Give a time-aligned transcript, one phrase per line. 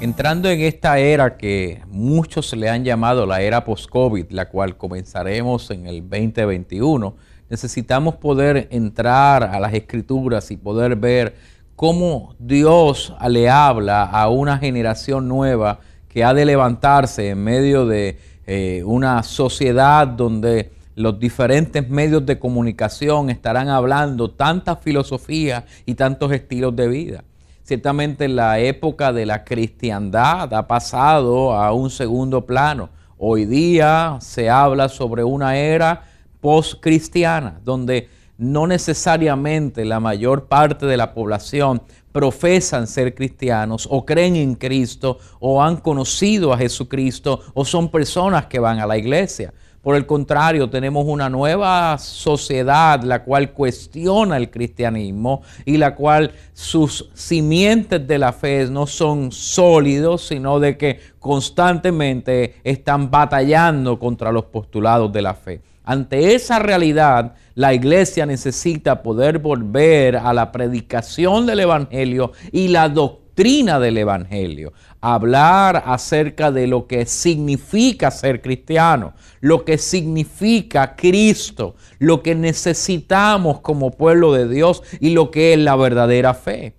[0.00, 5.72] Entrando en esta era que muchos le han llamado la era post-COVID, la cual comenzaremos
[5.72, 7.16] en el 2021,
[7.50, 11.34] necesitamos poder entrar a las escrituras y poder ver
[11.74, 18.18] cómo Dios le habla a una generación nueva que ha de levantarse en medio de
[18.46, 26.30] eh, una sociedad donde los diferentes medios de comunicación estarán hablando tantas filosofías y tantos
[26.30, 27.24] estilos de vida.
[27.68, 32.88] Ciertamente la época de la cristiandad ha pasado a un segundo plano.
[33.18, 36.02] Hoy día se habla sobre una era
[36.40, 44.36] post-cristiana, donde no necesariamente la mayor parte de la población profesan ser cristianos o creen
[44.36, 49.52] en Cristo o han conocido a Jesucristo o son personas que van a la iglesia.
[49.82, 56.32] Por el contrario, tenemos una nueva sociedad la cual cuestiona el cristianismo y la cual
[56.52, 64.32] sus simientes de la fe no son sólidos, sino de que constantemente están batallando contra
[64.32, 65.60] los postulados de la fe.
[65.84, 72.88] Ante esa realidad, la iglesia necesita poder volver a la predicación del Evangelio y la
[72.88, 74.72] doctrina del Evangelio.
[75.00, 83.60] Hablar acerca de lo que significa ser cristiano, lo que significa Cristo, lo que necesitamos
[83.60, 86.74] como pueblo de Dios y lo que es la verdadera fe.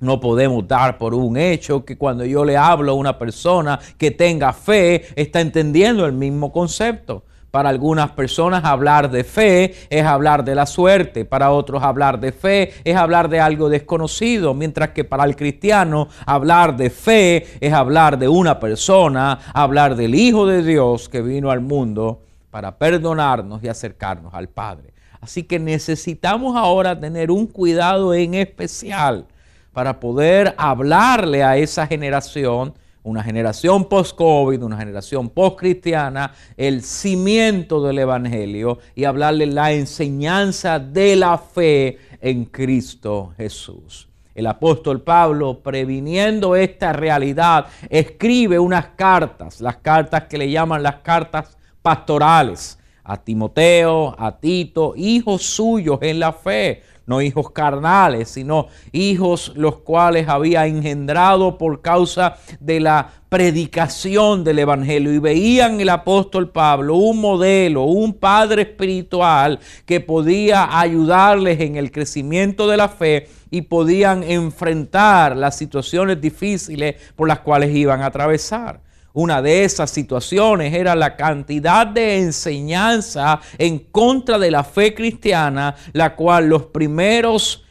[0.00, 4.10] No podemos dar por un hecho que cuando yo le hablo a una persona que
[4.10, 7.24] tenga fe, está entendiendo el mismo concepto.
[7.54, 12.32] Para algunas personas hablar de fe es hablar de la suerte, para otros hablar de
[12.32, 17.72] fe es hablar de algo desconocido, mientras que para el cristiano hablar de fe es
[17.72, 23.62] hablar de una persona, hablar del Hijo de Dios que vino al mundo para perdonarnos
[23.62, 24.92] y acercarnos al Padre.
[25.20, 29.26] Así que necesitamos ahora tener un cuidado en especial
[29.72, 37.98] para poder hablarle a esa generación una generación post-COVID, una generación post-cristiana, el cimiento del
[37.98, 44.08] Evangelio y hablarle la enseñanza de la fe en Cristo Jesús.
[44.34, 50.96] El apóstol Pablo, previniendo esta realidad, escribe unas cartas, las cartas que le llaman las
[50.96, 58.68] cartas pastorales, a Timoteo, a Tito, hijos suyos en la fe, no hijos carnales, sino
[58.92, 65.88] hijos los cuales había engendrado por causa de la predicación del Evangelio y veían el
[65.88, 72.88] apóstol Pablo un modelo, un padre espiritual que podía ayudarles en el crecimiento de la
[72.88, 78.83] fe y podían enfrentar las situaciones difíciles por las cuales iban a atravesar.
[79.16, 85.76] Una de esas situaciones era la cantidad de enseñanza en contra de la fe cristiana,
[85.92, 87.62] la cual los primeros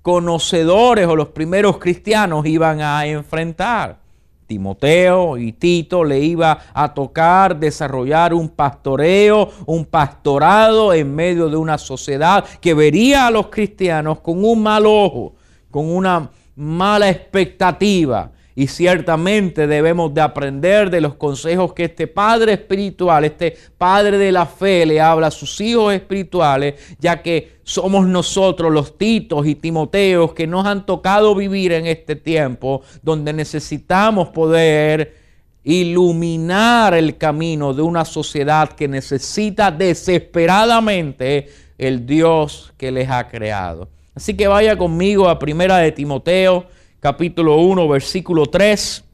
[0.00, 3.98] conocedores o los primeros cristianos iban a enfrentar.
[4.46, 11.56] Timoteo y Tito le iba a tocar desarrollar un pastoreo, un pastorado en medio de
[11.56, 15.34] una sociedad que vería a los cristianos con un mal ojo,
[15.70, 22.54] con una mala expectativa y ciertamente debemos de aprender de los consejos que este Padre
[22.54, 28.06] espiritual, este Padre de la fe le habla a sus hijos espirituales, ya que somos
[28.06, 34.28] nosotros los Titos y Timoteos que nos han tocado vivir en este tiempo donde necesitamos
[34.28, 35.16] poder
[35.64, 41.48] iluminar el camino de una sociedad que necesita desesperadamente
[41.78, 43.88] el Dios que les ha creado.
[44.14, 46.66] Así que vaya conmigo a Primera de Timoteo
[47.02, 49.04] capítulo 1, versículo 3.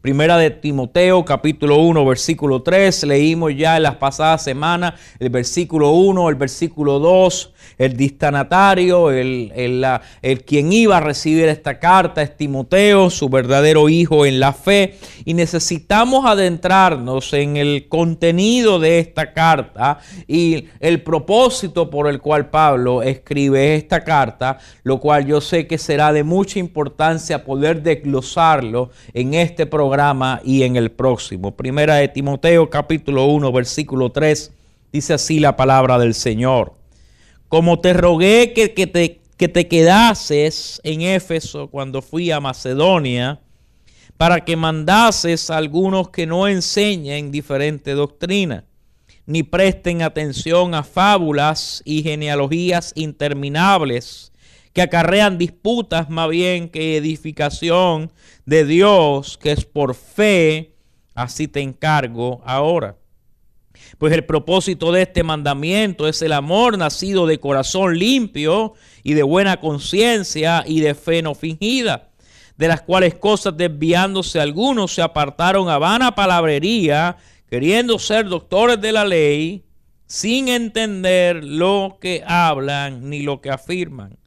[0.00, 3.04] Primera de Timoteo, capítulo 1, versículo 3.
[3.04, 9.52] Leímos ya en las pasadas semanas el versículo 1, el versículo 2 el distanatario, el,
[9.54, 14.96] el, quien iba a recibir esta carta es Timoteo, su verdadero hijo en la fe.
[15.26, 22.48] Y necesitamos adentrarnos en el contenido de esta carta y el propósito por el cual
[22.48, 28.90] Pablo escribe esta carta, lo cual yo sé que será de mucha importancia poder desglosarlo
[29.12, 29.89] en este programa
[30.44, 31.56] y en el próximo.
[31.56, 34.52] Primera de Timoteo capítulo 1 versículo 3
[34.92, 36.80] dice así la palabra del Señor
[37.50, 43.40] como te rogué que, te, que te quedases en Éfeso cuando fui a Macedonia,
[44.16, 48.66] para que mandases a algunos que no enseñen diferente doctrina,
[49.26, 54.29] ni presten atención a fábulas y genealogías interminables
[54.72, 58.12] que acarrean disputas más bien que edificación
[58.46, 60.74] de Dios, que es por fe,
[61.14, 62.96] así te encargo ahora.
[63.98, 69.22] Pues el propósito de este mandamiento es el amor nacido de corazón limpio y de
[69.22, 72.10] buena conciencia y de fe no fingida,
[72.56, 77.16] de las cuales cosas desviándose algunos se apartaron a vana palabrería,
[77.48, 79.64] queriendo ser doctores de la ley,
[80.06, 84.18] sin entender lo que hablan ni lo que afirman.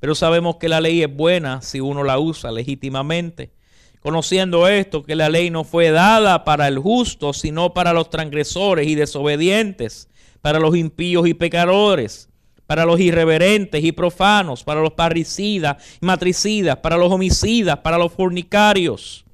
[0.00, 3.52] Pero sabemos que la ley es buena si uno la usa legítimamente.
[4.00, 8.88] Conociendo esto, que la ley no fue dada para el justo, sino para los transgresores
[8.88, 10.08] y desobedientes,
[10.40, 12.30] para los impíos y pecadores,
[12.66, 18.12] para los irreverentes y profanos, para los parricidas y matricidas, para los homicidas, para los
[18.12, 19.26] fornicarios,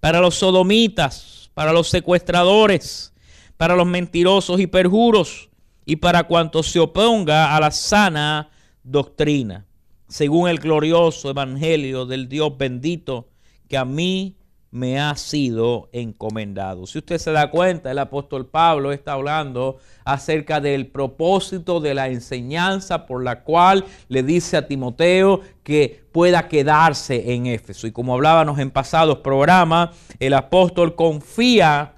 [0.00, 3.12] para los sodomitas, para los secuestradores,
[3.56, 5.50] para los mentirosos y perjuros,
[5.84, 8.50] y para cuanto se oponga a la sana
[8.82, 9.66] doctrina,
[10.10, 13.28] según el glorioso evangelio del Dios bendito
[13.68, 14.36] que a mí
[14.72, 16.86] me ha sido encomendado.
[16.86, 22.08] Si usted se da cuenta, el apóstol Pablo está hablando acerca del propósito de la
[22.08, 27.86] enseñanza por la cual le dice a Timoteo que pueda quedarse en Éfeso.
[27.86, 31.94] Y como hablábamos en pasados programas, el apóstol confía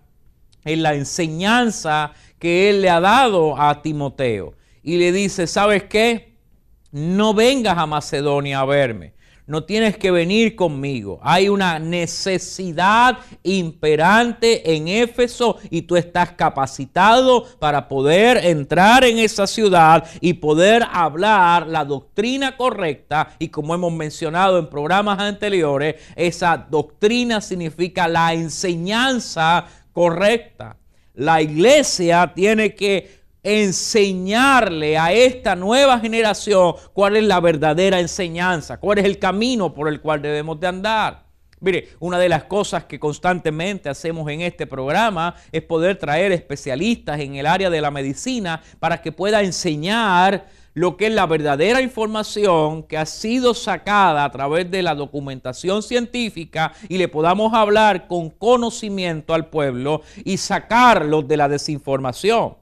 [0.64, 4.54] en la enseñanza que él le ha dado a Timoteo.
[4.82, 6.31] Y le dice, ¿sabes qué?
[6.92, 9.14] No vengas a Macedonia a verme
[9.46, 11.18] no tienes que venir conmigo.
[11.22, 19.46] Hay una necesidad imperante en Éfeso y tú estás capacitado para poder entrar en esa
[19.46, 23.34] ciudad y poder hablar la doctrina correcta.
[23.38, 30.76] Y como hemos mencionado en programas anteriores, esa doctrina significa la enseñanza correcta.
[31.14, 38.98] La iglesia tiene que enseñarle a esta nueva generación cuál es la verdadera enseñanza, cuál
[38.98, 41.22] es el camino por el cual debemos de andar.
[41.60, 47.20] Mire, una de las cosas que constantemente hacemos en este programa es poder traer especialistas
[47.20, 51.80] en el área de la medicina para que pueda enseñar lo que es la verdadera
[51.80, 58.08] información que ha sido sacada a través de la documentación científica y le podamos hablar
[58.08, 62.61] con conocimiento al pueblo y sacarlos de la desinformación.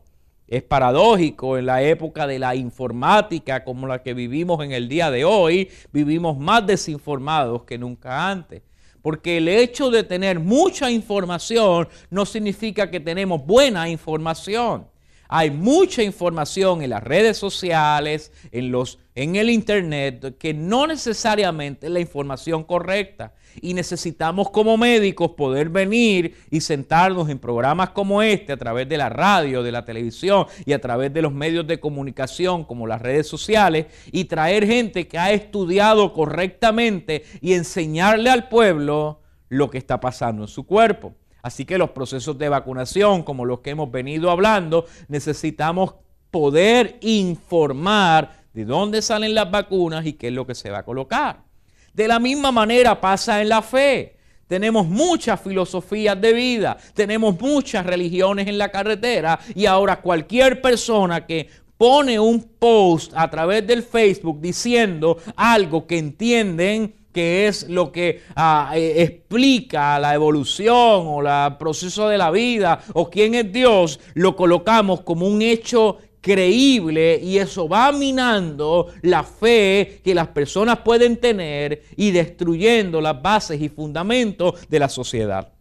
[0.50, 5.08] Es paradójico en la época de la informática como la que vivimos en el día
[5.08, 8.61] de hoy, vivimos más desinformados que nunca antes.
[9.00, 14.89] Porque el hecho de tener mucha información no significa que tenemos buena información.
[15.32, 21.87] Hay mucha información en las redes sociales, en, los, en el Internet, que no necesariamente
[21.87, 23.32] es la información correcta
[23.62, 28.99] y necesitamos como médicos poder venir y sentarnos en programas como este a través de
[28.99, 33.00] la radio, de la televisión y a través de los medios de comunicación como las
[33.00, 39.79] redes sociales y traer gente que ha estudiado correctamente y enseñarle al pueblo lo que
[39.79, 41.15] está pasando en su cuerpo.
[41.42, 45.94] Así que los procesos de vacunación, como los que hemos venido hablando, necesitamos
[46.31, 50.84] poder informar de dónde salen las vacunas y qué es lo que se va a
[50.84, 51.44] colocar.
[51.92, 54.16] De la misma manera pasa en la fe.
[54.46, 61.24] Tenemos muchas filosofías de vida, tenemos muchas religiones en la carretera y ahora cualquier persona
[61.24, 61.48] que
[61.79, 68.22] pone un post a través del Facebook diciendo algo que entienden que es lo que
[68.36, 74.00] ah, eh, explica la evolución o el proceso de la vida o quién es Dios,
[74.14, 80.81] lo colocamos como un hecho creíble y eso va minando la fe que las personas
[80.81, 85.52] pueden tener y destruyendo las bases y fundamentos de la sociedad.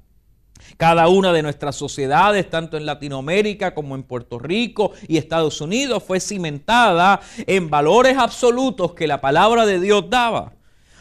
[0.78, 6.04] Cada una de nuestras sociedades, tanto en Latinoamérica como en Puerto Rico y Estados Unidos,
[6.04, 10.54] fue cimentada en valores absolutos que la palabra de Dios daba.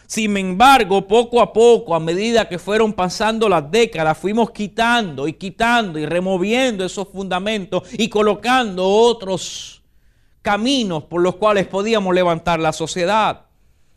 [0.09, 5.35] Sin embargo, poco a poco, a medida que fueron pasando las décadas, fuimos quitando y
[5.35, 9.83] quitando y removiendo esos fundamentos y colocando otros
[10.41, 13.49] caminos por los cuales podíamos levantar la sociedad.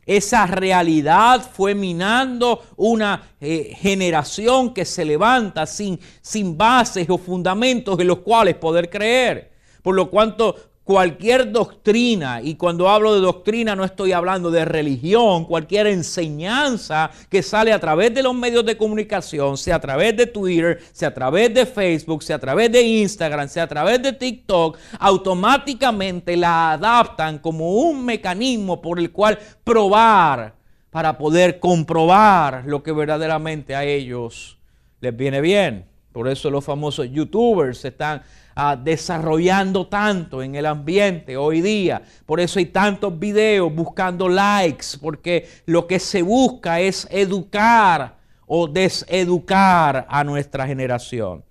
[0.05, 7.97] Esa realidad fue minando una eh, generación que se levanta sin, sin bases o fundamentos
[7.97, 9.53] en los cuales poder creer.
[9.81, 15.45] Por lo cuanto cualquier doctrina, y cuando hablo de doctrina no estoy hablando de religión,
[15.45, 20.25] cualquier enseñanza que sale a través de los medios de comunicación, sea a través de
[20.25, 24.13] Twitter, sea a través de Facebook, sea a través de Instagram, sea a través de
[24.13, 30.55] TikTok, automáticamente la adaptan como un mecanismo por el cual probar
[30.89, 34.57] para poder comprobar lo que verdaderamente a ellos
[34.99, 35.90] les viene bien.
[36.11, 38.21] Por eso los famosos youtubers se están
[38.55, 42.01] ah, desarrollando tanto en el ambiente hoy día.
[42.25, 48.67] Por eso hay tantos videos buscando likes, porque lo que se busca es educar o
[48.67, 51.43] deseducar a nuestra generación.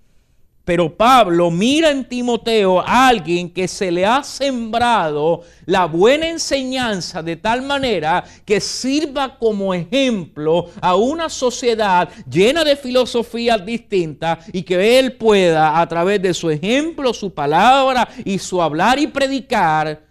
[0.63, 7.23] Pero Pablo mira en Timoteo a alguien que se le ha sembrado la buena enseñanza
[7.23, 14.61] de tal manera que sirva como ejemplo a una sociedad llena de filosofías distintas y
[14.61, 20.03] que él pueda a través de su ejemplo, su palabra y su hablar y predicar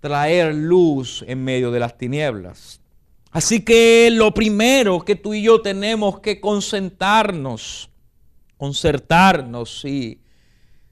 [0.00, 2.80] traer luz en medio de las tinieblas.
[3.30, 7.89] Así que lo primero que tú y yo tenemos que concentrarnos
[8.60, 10.20] concertarnos y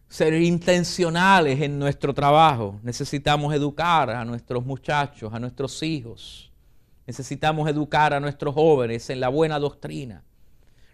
[0.08, 2.80] ser intencionales en nuestro trabajo.
[2.82, 6.50] Necesitamos educar a nuestros muchachos, a nuestros hijos.
[7.06, 10.24] Necesitamos educar a nuestros jóvenes en la buena doctrina.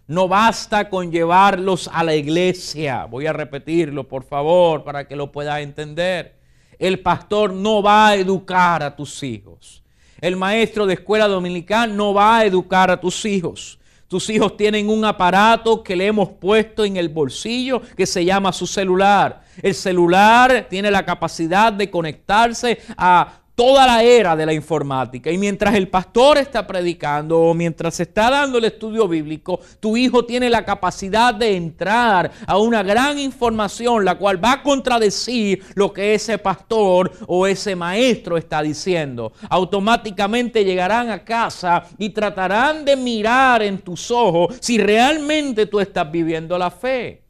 [0.08, 3.04] No basta con llevarlos a la iglesia.
[3.04, 6.34] Voy a repetirlo, por favor, para que lo puedas entender.
[6.76, 9.84] El pastor no va a educar a tus hijos.
[10.20, 13.78] El maestro de escuela dominical no va a educar a tus hijos.
[14.08, 18.52] Tus hijos tienen un aparato que le hemos puesto en el bolsillo que se llama
[18.52, 19.42] su celular.
[19.62, 25.30] El celular tiene la capacidad de conectarse a toda la era de la informática.
[25.30, 29.96] Y mientras el pastor está predicando o mientras se está dando el estudio bíblico, tu
[29.96, 35.62] hijo tiene la capacidad de entrar a una gran información, la cual va a contradecir
[35.74, 39.32] lo que ese pastor o ese maestro está diciendo.
[39.48, 46.10] Automáticamente llegarán a casa y tratarán de mirar en tus ojos si realmente tú estás
[46.10, 47.23] viviendo la fe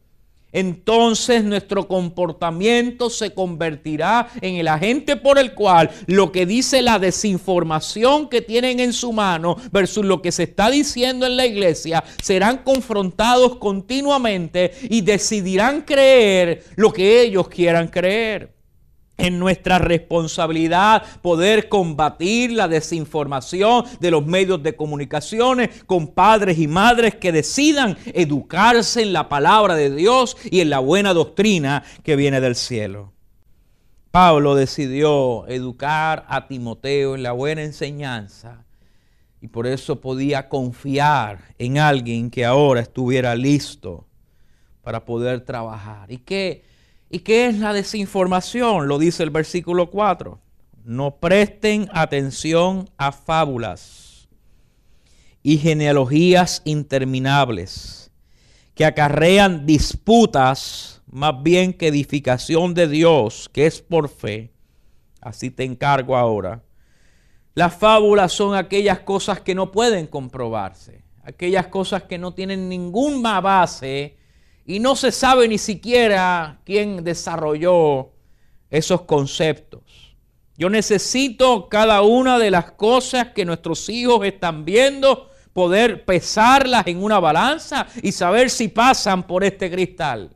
[0.55, 6.99] entonces nuestro comportamiento se convertirá en el agente por el cual lo que dice la
[6.99, 12.03] desinformación que tienen en su mano versus lo que se está diciendo en la iglesia
[12.23, 18.54] serán confrontados continuamente y decidirán creer lo que ellos quieran creer
[19.17, 26.67] en nuestra responsabilidad poder combatir la desinformación de los medios de comunicaciones con padres y
[26.67, 32.17] madres que decidan educarse en la palabra de Dios y en la buena doctrina que
[32.17, 33.13] viene del cielo.
[34.11, 38.65] Pablo decidió educar a Timoteo en la buena enseñanza
[39.41, 44.07] y por eso podía confiar en alguien que ahora estuviera listo
[44.83, 46.13] para poder trabajar.
[46.13, 46.65] ¿Y qué?
[47.15, 48.89] ¿Y qué es la desinformación?
[48.89, 50.41] Lo dice el versículo 4.
[50.83, 54.27] No presten atención a fábulas
[55.41, 58.11] y genealogías interminables
[58.75, 64.51] que acarrean disputas más bien que edificación de Dios, que es por fe.
[65.21, 66.65] Así te encargo ahora.
[67.55, 73.41] Las fábulas son aquellas cosas que no pueden comprobarse, aquellas cosas que no tienen ninguna
[73.41, 74.17] base
[74.67, 78.13] y no se sabe ni siquiera quién desarrolló
[78.71, 79.83] esos conceptos.
[80.57, 87.03] Yo necesito cada una de las cosas que nuestros hijos están viendo, poder pesarlas en
[87.03, 90.31] una balanza y saber si pasan por este cristal.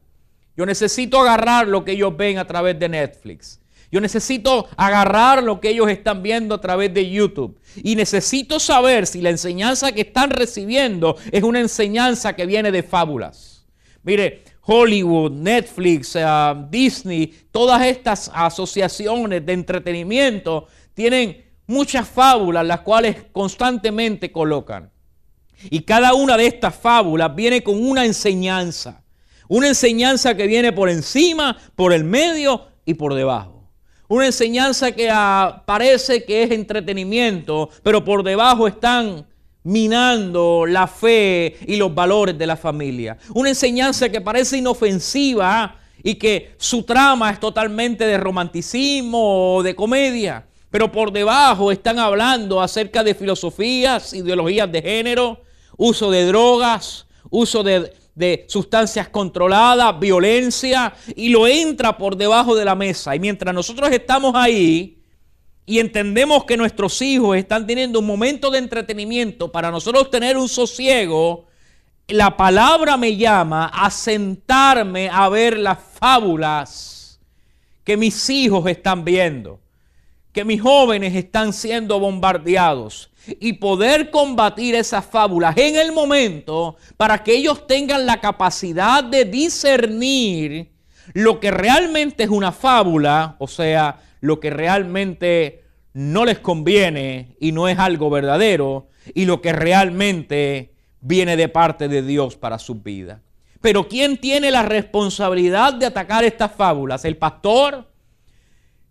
[0.57, 3.61] Yo necesito agarrar lo que ellos ven a través de Netflix.
[3.91, 7.59] Yo necesito agarrar lo que ellos están viendo a través de YouTube.
[7.77, 12.83] Y necesito saber si la enseñanza que están recibiendo es una enseñanza que viene de
[12.83, 13.58] fábulas
[14.03, 16.25] Mire, Hollywood, Netflix, eh,
[16.71, 24.91] Disney, todas estas asociaciones de entretenimiento tienen muchas fábulas las cuales constantemente colocan.
[25.71, 29.03] Y cada una de estas fábulas viene con una enseñanza.
[29.49, 33.71] Una enseñanza que viene por encima, por el medio y por debajo.
[34.09, 35.09] Una enseñanza que
[35.67, 39.27] parece que es entretenimiento, pero por debajo están
[39.65, 43.19] minando la fe y los valores de la familia.
[43.35, 49.75] Una enseñanza que parece inofensiva y que su trama es totalmente de romanticismo o de
[49.75, 55.43] comedia, pero por debajo están hablando acerca de filosofías, ideologías de género,
[55.77, 57.93] uso de drogas, uso de,
[58.49, 63.15] sustancias controladas, violencia, y lo entra por debajo de la mesa.
[63.15, 64.98] Y mientras nosotros estamos ahí,
[65.69, 69.53] y entendemos que nuestros hijos están teniendo un momento de entretenimiento.
[69.53, 71.45] Para nosotros tener un sosiego,
[72.07, 77.21] la palabra me llama a sentarme a ver las fábulas
[77.85, 79.61] que mis hijos están viendo,
[80.33, 87.23] que mis jóvenes están siendo bombardeados y poder combatir esas fábulas en el momento para
[87.23, 90.71] que ellos tengan la capacidad de discernir
[91.13, 97.53] lo que realmente es una fábula, o sea, lo que realmente no les conviene y
[97.53, 102.77] no es algo verdadero y lo que realmente viene de parte de Dios para su
[102.77, 103.23] vida.
[103.61, 107.05] Pero ¿quién tiene la responsabilidad de atacar estas fábulas?
[107.05, 107.89] ¿El pastor?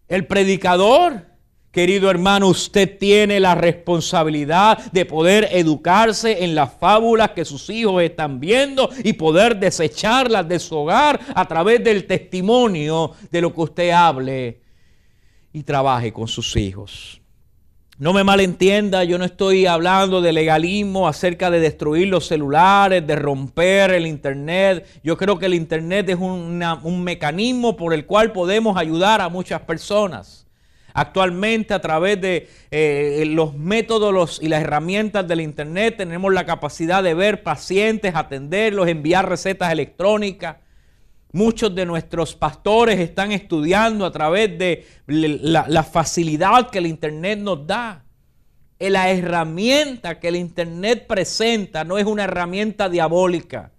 [0.08, 1.26] ¿El predicador?
[1.72, 8.02] Querido hermano, usted tiene la responsabilidad de poder educarse en las fábulas que sus hijos
[8.02, 13.62] están viendo y poder desecharlas de su hogar a través del testimonio de lo que
[13.62, 14.67] usted hable
[15.58, 17.20] y trabaje con sus hijos.
[17.98, 23.16] No me malentienda, yo no estoy hablando de legalismo acerca de destruir los celulares, de
[23.16, 24.86] romper el Internet.
[25.04, 29.62] Yo creo que el Internet es un mecanismo por el cual podemos ayudar a muchas
[29.62, 30.46] personas.
[30.94, 37.02] Actualmente a través de eh, los métodos y las herramientas del Internet tenemos la capacidad
[37.02, 40.58] de ver pacientes, atenderlos, enviar recetas electrónicas.
[41.34, 47.68] Muchos de nuestros pastores están estudiando a través de la, facilidad que el Internet nos
[47.68, 48.06] da.
[48.80, 53.72] La herramienta que el Internet presenta no es una herramienta diabólica.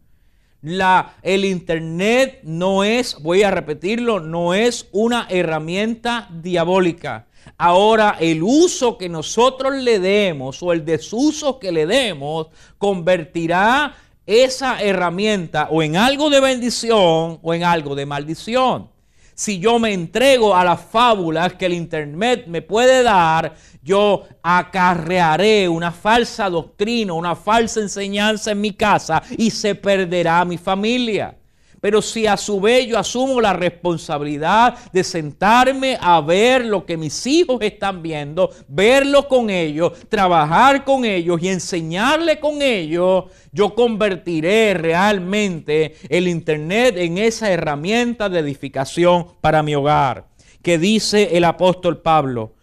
[0.61, 7.29] El Internet no es, voy a repetirlo, no es una herramienta diabólica.
[7.57, 13.95] Ahora el uso que nosotros le demos o el desuso que le demos convertirá
[14.29, 18.91] esa herramienta o en algo de bendición o en algo de maldición.
[19.35, 25.67] Si yo me entrego a las fábulas que el Internet me puede dar, yo acarrearé
[25.67, 31.38] una falsa doctrina, una falsa enseñanza en mi casa y se perderá mi familia.
[31.81, 36.97] Pero si a su vez yo asumo la responsabilidad de sentarme a ver lo que
[36.97, 43.75] mis hijos están viendo, verlo con ellos, trabajar con ellos y enseñarle con ellos, yo
[43.75, 50.27] convertiré realmente el Internet en esa herramienta de edificación para mi hogar.
[50.63, 52.55] Que dice el apóstol Pablo,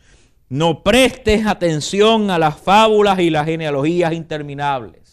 [0.50, 5.05] no prestes atención a las fábulas y las genealogías interminables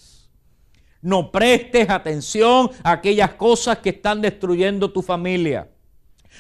[1.02, 5.68] no prestes atención a aquellas cosas que están destruyendo tu familia.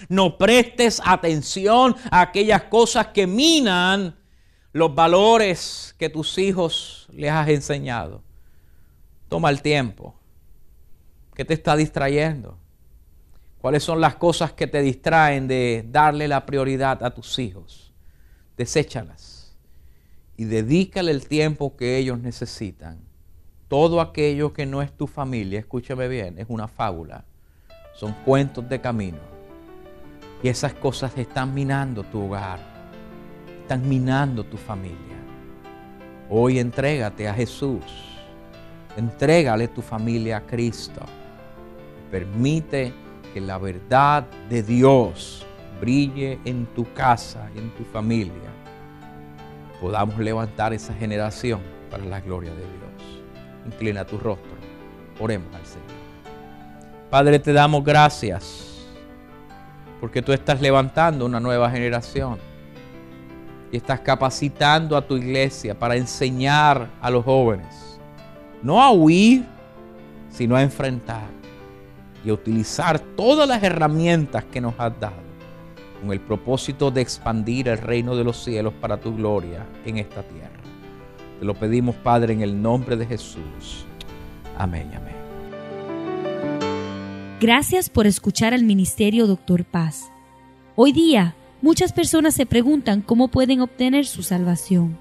[0.08, 4.16] No prestes atención a aquellas cosas que minan
[4.72, 8.22] los valores que tus hijos les has enseñado.
[9.28, 10.14] Toma el tiempo.
[11.34, 12.56] ¿Qué te está distrayendo?
[13.60, 17.92] ¿Cuáles son las cosas que te distraen de darle la prioridad a tus hijos?
[18.56, 19.56] Deséchalas
[20.36, 23.11] y dedícale el tiempo que ellos necesitan
[23.72, 27.24] todo aquello que no es tu familia, escúchame bien, es una fábula.
[27.94, 29.16] Son cuentos de camino.
[30.42, 32.58] Y esas cosas están minando tu hogar,
[33.62, 35.16] están minando tu familia.
[36.28, 37.82] Hoy entrégate a Jesús.
[38.94, 41.00] Entrégale tu familia a Cristo.
[42.10, 42.92] Permite
[43.32, 45.46] que la verdad de Dios
[45.80, 48.52] brille en tu casa en tu familia.
[49.80, 53.21] Podamos levantar esa generación para la gloria de Dios.
[53.66, 54.52] Inclina tu rostro.
[55.20, 56.02] Oremos al Señor.
[57.10, 58.86] Padre, te damos gracias
[60.00, 62.38] porque tú estás levantando una nueva generación
[63.70, 68.00] y estás capacitando a tu iglesia para enseñar a los jóvenes,
[68.62, 69.44] no a huir,
[70.30, 71.28] sino a enfrentar
[72.24, 75.22] y a utilizar todas las herramientas que nos has dado
[76.00, 80.22] con el propósito de expandir el reino de los cielos para tu gloria en esta
[80.22, 80.61] tierra.
[81.42, 83.84] Te lo pedimos, Padre, en el nombre de Jesús.
[84.56, 85.16] Amén, amén.
[87.40, 90.12] Gracias por escuchar al Ministerio Doctor Paz.
[90.76, 94.96] Hoy día, muchas personas se preguntan cómo pueden obtener su salvación.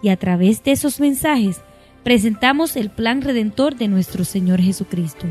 [0.00, 1.60] Y a través de esos mensajes,
[2.02, 5.26] presentamos el plan redentor de nuestro Señor Jesucristo.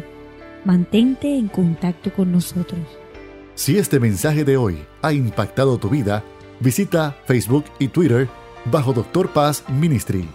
[0.65, 2.81] Mantente en contacto con nosotros.
[3.55, 6.23] Si este mensaje de hoy ha impactado tu vida,
[6.59, 8.29] visita Facebook y Twitter
[8.65, 10.27] bajo Doctor Paz Ministry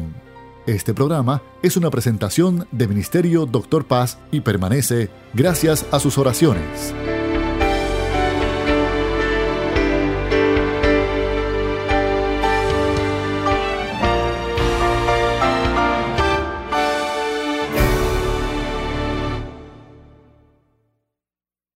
[0.67, 6.95] Este programa es una presentación de Ministerio Doctor Paz y permanece gracias a sus oraciones.